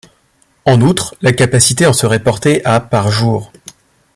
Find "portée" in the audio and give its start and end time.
2.23-2.65